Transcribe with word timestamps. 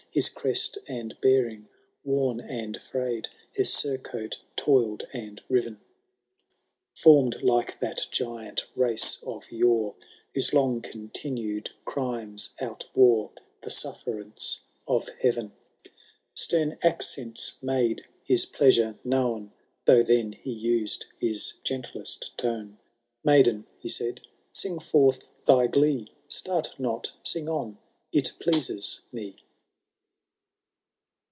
His 0.13 0.27
crest 0.27 0.77
and 0.89 1.15
bearing 1.21 1.69
worn 2.03 2.41
and 2.41 2.77
fray'd. 2.81 3.29
His 3.53 3.73
surcoat 3.73 4.39
soiled 4.59 5.07
and 5.13 5.41
riven, 5.47 5.79
Foim'd 6.93 7.41
like 7.41 7.79
that 7.79 8.07
giant 8.11 8.65
race 8.75 9.23
of 9.23 9.49
yore. 9.49 9.95
Whose 10.35 10.51
long 10.51 10.81
continued 10.81 11.69
crimes 11.85 12.49
outwore 12.59 13.31
The 13.61 13.69
Buffenmce 13.69 14.59
of 14.85 15.07
Heaven. 15.21 15.53
Stem 16.33 16.77
accents 16.81 17.53
made 17.61 18.03
his 18.25 18.45
pleasure 18.45 18.99
known. 19.05 19.53
Though 19.85 20.03
then 20.03 20.33
he 20.33 20.51
used 20.51 21.05
his 21.21 21.53
gentlest 21.63 22.37
tone'. 22.37 22.79
Maiden, 23.23 23.65
he 23.77 23.87
said, 23.87 24.19
sing 24.51 24.77
forth 24.79 25.45
thy 25.45 25.67
glee. 25.67 26.09
Start 26.27 26.77
not— 26.77 27.13
sing 27.23 27.47
on— 27.47 27.77
it 28.11 28.33
pleases 28.41 28.99
me. 29.13 29.37